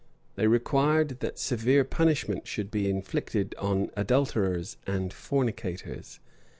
[0.33, 6.19] They required, that severe punishment should be inflicted on adulterers and fornicators.